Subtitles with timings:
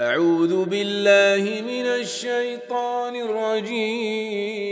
[0.00, 4.62] أعوذ بالله من الشيطان الرجيم.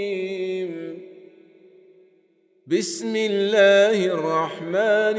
[2.66, 5.16] بسم الله الرحمن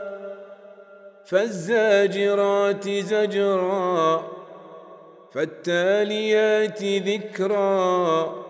[1.26, 4.32] فالزاجرات زجرا
[5.34, 8.43] فالتاليات ذكرا.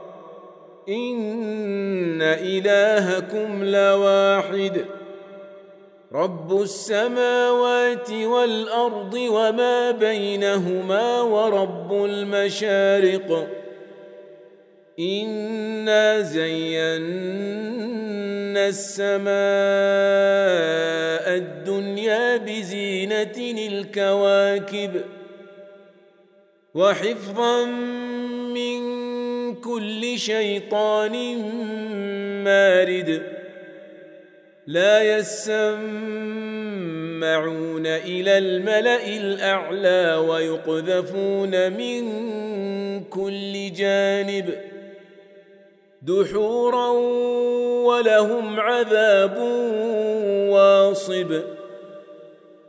[0.90, 4.86] ان الهكم لواحد
[6.12, 13.48] رب السماوات والارض وما بينهما ورب المشارق
[15.00, 17.34] انا زينا
[18.68, 19.34] السماء
[21.38, 25.02] الدنيا بزينه الكواكب
[26.74, 27.66] وحفظا
[29.74, 31.38] كل شيطان
[32.44, 33.24] مارد
[34.68, 35.78] لا يسمعون
[37.88, 42.04] إلى الملأ الأعلى ويقذفون من
[43.04, 44.54] كل جانب
[46.02, 46.90] دحورا
[47.88, 49.38] ولهم عذاب
[50.50, 51.42] واصب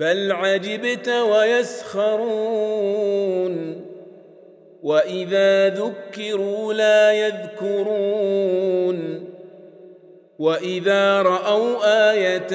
[0.00, 2.30] بل عجبت ويسخرون
[4.82, 8.50] وإذا ذكروا لا يذكرون
[10.38, 12.52] وإذا رأوا آية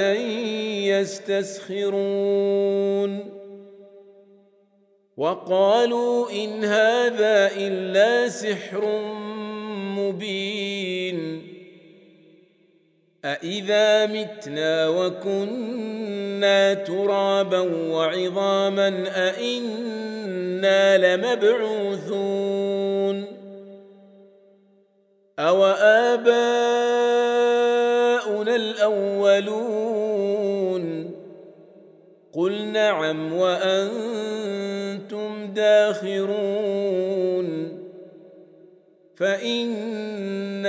[0.99, 2.35] يستسخرون
[5.17, 9.01] وقالوا إن هذا إلا سحر
[9.97, 10.94] مبين
[13.25, 17.59] أإذا متنا وكنا ترابا
[17.91, 22.55] وعظاما أإنا لمبعوثون
[25.39, 26.45] أو آباؤنا
[28.55, 30.05] الأولون
[32.33, 34.45] قل نعم وأنتم
[35.53, 37.05] داخرون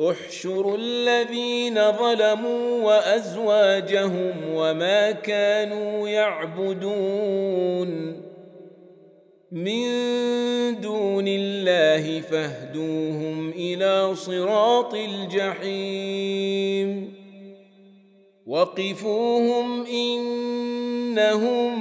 [0.00, 7.88] احشروا الذين ظلموا وأزواجهم وما كانوا يعبدون
[9.52, 9.84] من
[10.80, 16.38] دون الله فاهدوهم إلى صراط الجحيم
[18.46, 21.78] وقفوهم إنهم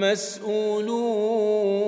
[0.00, 1.87] مسؤولون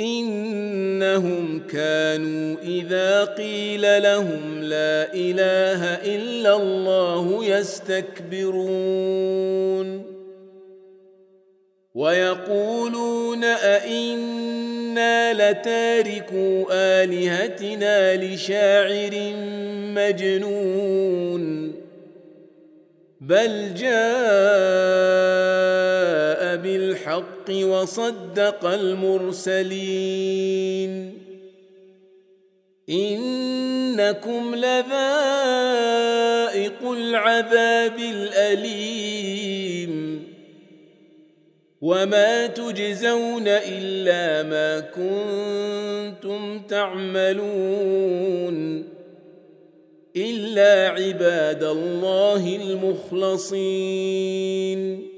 [0.00, 8.68] إنهم كانوا إذا قيل لهم لا إله إلا الله يستكبرون.
[11.94, 19.32] ويقولون أئنا لتاركوا آلهتنا لشاعر
[19.94, 21.74] مجنون.
[23.20, 23.88] بل جاء
[26.56, 31.18] بالحق وصدق المرسلين.
[32.90, 34.90] إنكم لذائق
[36.90, 39.98] العذاب الأليم.
[41.80, 48.84] وما تجزون إلا ما كنتم تعملون.
[50.16, 55.17] إلا عباد الله المخلصين.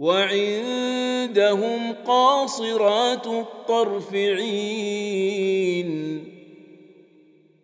[0.00, 5.90] وعندهم قاصرات الطرف عين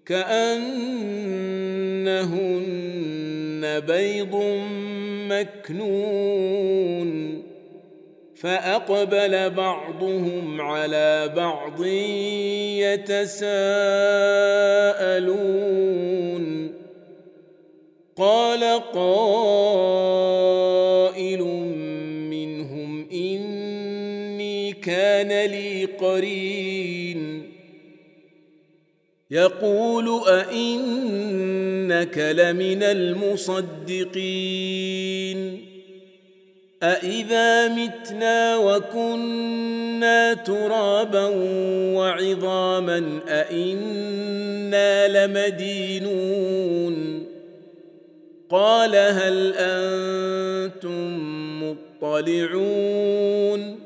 [0.07, 1.07] كأنهن
[3.81, 4.43] بيض
[5.31, 7.13] مكنون
[8.37, 11.85] فأقبل بعضهم على بعض
[12.85, 13.47] يتساءلون
[18.17, 20.76] قال قائل
[24.87, 27.53] كان لي قرين.
[29.31, 34.07] يقول أئنك لمن المصدقين.
[36.83, 41.27] أإذا متنا وكنا ترابا
[41.97, 47.27] وعظاما أإنا لمدينون.
[48.51, 51.17] قال هل أنتم
[51.63, 53.86] مطلعون؟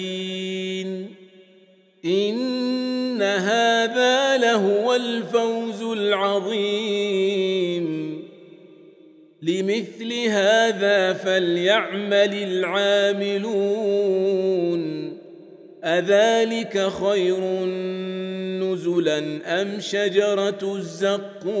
[2.04, 7.00] إن هذا لهو الفوز العظيم.
[9.42, 13.40] لمثل هذا فليعمل العاملون.
[15.84, 17.64] أذلك خير
[18.60, 19.18] نزلا
[19.62, 21.60] أم شجرة الزقوم؟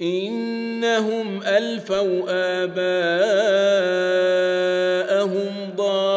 [0.00, 2.24] إنهم ألفوا
[2.64, 3.16] آباءهم
[5.76, 6.16] ضالين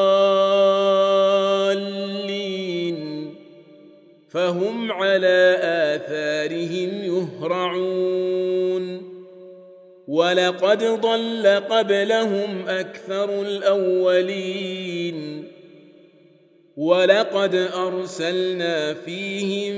[4.30, 9.10] فهم على آثارهم يهرعون
[10.08, 15.48] ولقد ضل قبلهم أكثر الأولين
[16.78, 19.76] ولقد أرسلنا فيهم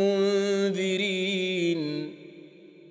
[0.00, 1.51] منذرين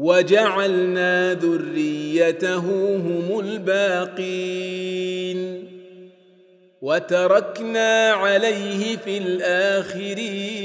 [0.00, 2.56] وجعلنا ذريته
[2.96, 4.60] هم الباقين
[6.82, 10.60] وتركنا عليه في الآخرين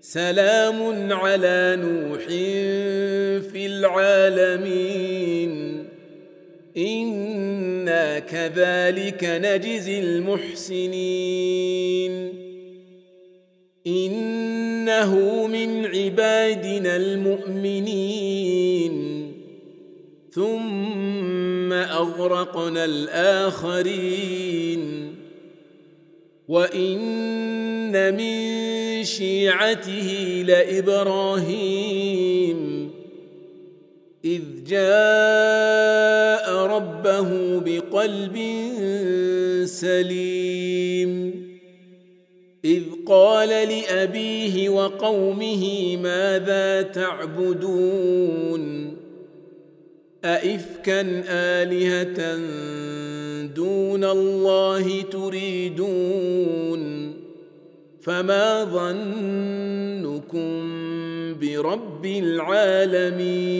[0.00, 2.26] سلام على نوح
[3.52, 5.08] في العالمين
[6.76, 11.58] إنا كذلك نجزي المحسنين
[13.88, 18.94] إنه من عبادنا المؤمنين.
[20.30, 24.28] ثم أغرقنا الآخرين.
[26.48, 28.58] وإن من
[29.04, 31.88] شيعته لإبراهيم.
[34.24, 38.38] إذ جاء ربه بقلب
[39.64, 40.37] سليم.
[43.08, 48.64] قال لأبيه وقومه ماذا تعبدون؟
[50.24, 52.36] أئفكا آلهة
[53.54, 56.82] دون الله تريدون؟
[58.00, 60.48] فما ظنكم
[61.40, 63.58] برب العالمين؟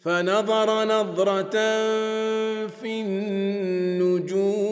[0.00, 1.52] فنظر نظرة
[2.68, 4.71] في النجوم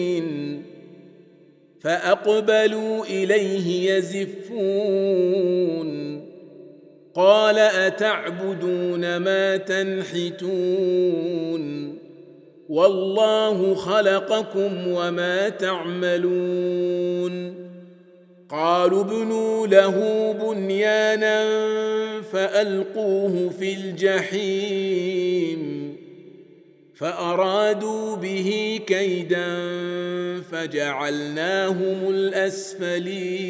[1.81, 5.91] فأقبلوا إليه يزفون.
[7.15, 11.11] قال أتعبدون ما تنحتون؟
[12.69, 17.55] والله خلقكم وما تعملون.
[18.49, 21.43] قالوا ابنوا له بنيانا
[22.21, 25.61] فألقوه في الجحيم.
[27.01, 29.61] فأرادوا به كيدا
[30.41, 33.41] فجعلناهم الأسفلين.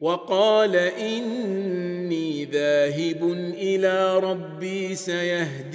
[0.00, 5.74] وقال إني ذاهب إلى ربي سيهدين.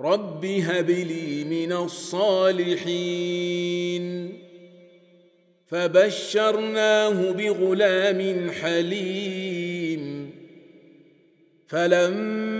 [0.00, 2.72] رب هب لي من الصالحين.
[5.66, 10.30] فبشرناه بغلام حليم.
[11.68, 12.59] فلما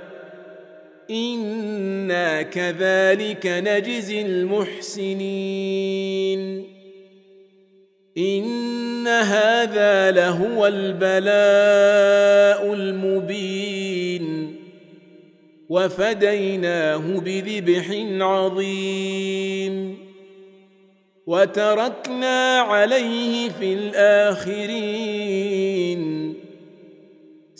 [1.11, 5.61] أنا كذلك نجزي المحسنين
[8.17, 11.13] ان هذا لهو البلاء
[12.73, 14.55] المبين
[15.69, 17.85] وفديناه بذبح
[18.25, 19.97] عظيم
[21.27, 25.21] وتركنا عليه في الاخرين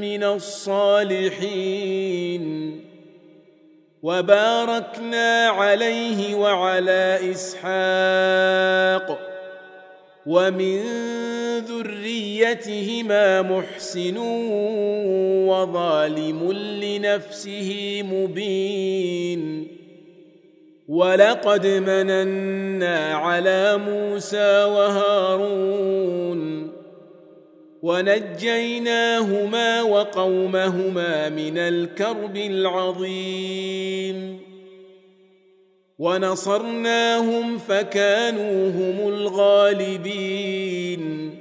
[0.00, 1.66] من الصالحين.
[4.02, 9.18] وباركنا عليه وعلى إسحاق.
[10.26, 10.82] ومن
[11.58, 14.16] ذريتهما محسن
[15.48, 19.68] وظالم لنفسه مبين.
[20.88, 26.36] ولقد مننا على موسى وهارون.
[27.86, 34.40] ونجيناهما وقومهما من الكرب العظيم.
[35.98, 41.34] ونصرناهم فكانوا هم الغالبين.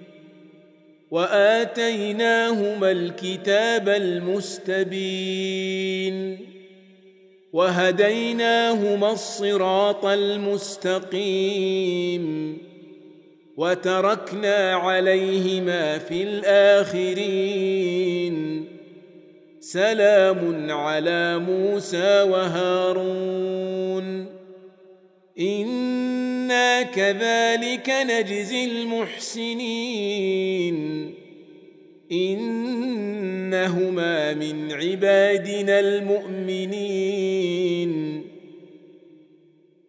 [1.12, 5.26] وآتيناهما الكتاب المستبين.
[7.54, 11.46] وهديناهما الصراط المستقيم.
[13.58, 18.36] وتركنا عليهما في الآخرين.
[19.60, 24.26] سلام على موسى وهارون.
[25.40, 30.76] إنا كذلك نجزي المحسنين.
[32.12, 38.15] إنهما من عبادنا المؤمنين.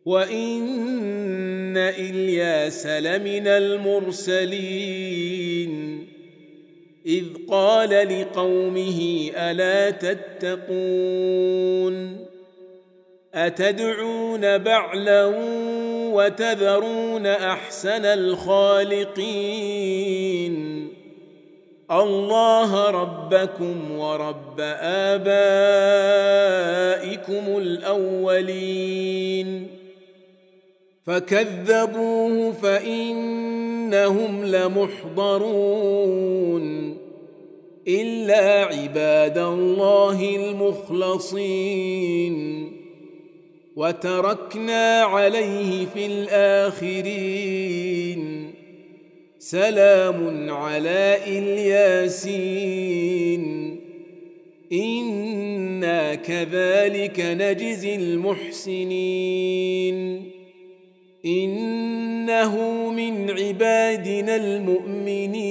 [0.07, 4.97] وان الياس لمن المرسلين
[7.07, 11.17] اذ قال لقومه الا تتقون
[13.35, 15.25] اتدعون بعلا
[16.13, 19.27] وتذرون احسن الخالقين
[21.91, 25.26] الله ربكم ورب ابائكم
[27.59, 28.97] الاولين
[31.06, 35.86] فكذبوه فإنهم لمحضرون
[37.88, 42.36] إلا عباد الله المخلصين.
[43.76, 47.02] وتركنا عليه في الآخرين.
[49.38, 52.97] سلام على إلياسين.
[54.73, 59.97] إنا كذلك نجزي المحسنين.
[61.26, 62.56] إنه
[62.91, 65.47] من عبادنا المؤمنين.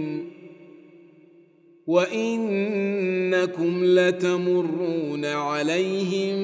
[1.86, 6.40] وإنكم لتمرون عليهم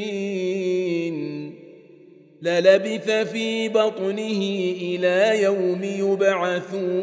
[2.43, 4.41] للبث في بطنه
[4.81, 6.93] إلى يوم يبعثون.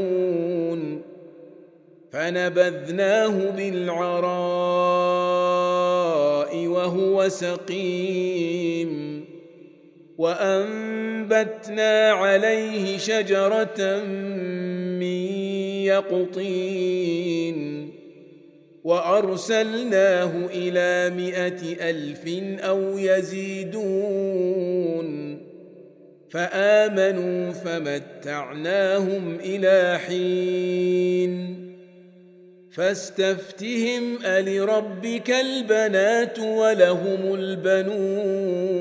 [2.13, 4.27] فنبذناه بالعراء
[6.67, 9.25] وهو سقيم.
[10.19, 14.05] وأنبتنا عليه شجرة
[15.01, 15.03] من
[15.85, 17.61] يقطين.
[18.85, 22.29] وأرسلناه إلى مائه ألف
[22.61, 23.91] أو يزيدون.
[26.31, 31.61] فآمنوا فمتعناهم إلى حين.
[32.73, 38.81] فاستفتهم ألربك البنات ولهم البنون.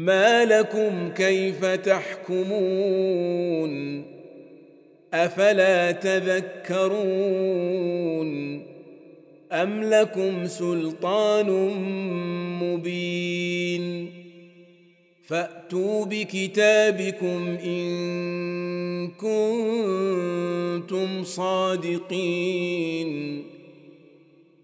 [0.00, 2.90] ما لكم كيف تحكمون
[5.14, 7.50] أفلا تذكرون
[9.52, 11.50] أم لكم سلطان
[12.62, 14.12] مبين
[15.26, 20.44] فأتوا بكتابكم إن كنتم
[21.24, 22.70] صادقين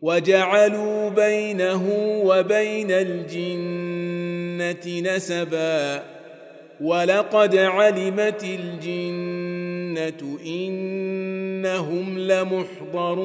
[0.07, 1.83] وجعلوا بينه
[2.25, 6.03] وبين الجنة نسبا.
[6.81, 13.23] ولقد علمت الجنة إنهم لمحضرون.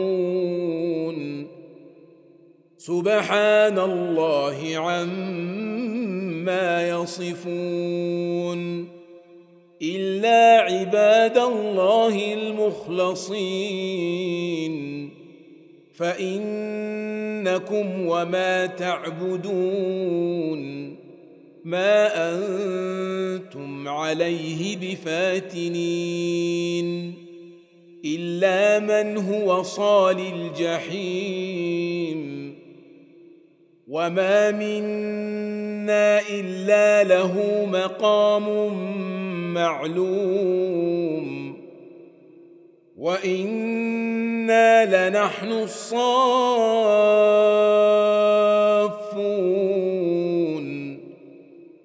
[2.78, 8.88] سبحان الله عما يصفون.
[9.82, 15.20] إلا عباد الله المخلصين.
[15.93, 20.62] فإنكم وما تعبدون
[21.65, 26.41] ما أنتم عليه بفاتنين
[28.06, 32.21] إلا من هو صال الجحيم
[33.88, 38.73] وما منا إلا له مقام
[39.54, 41.61] معلوم
[43.01, 46.01] وأنا لنحن الصافون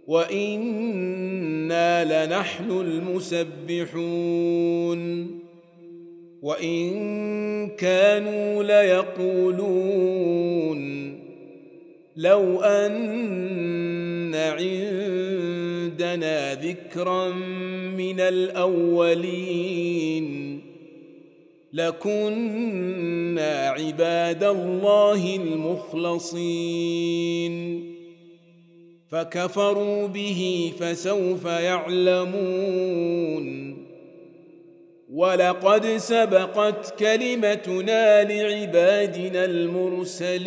[0.06, 4.16] وأنا لنحن المسبحون
[6.42, 9.96] وان كانوا ليقولون
[12.16, 17.28] لو ان عندنا ذكرا
[17.96, 19.86] من الاولين
[21.76, 26.76] لكنا عباد الله المخلصين.
[29.10, 32.66] فكفروا به فسوف يعلمون.
[35.12, 40.46] ولقد سبقت كلمتنا لعبادنا المرسلين.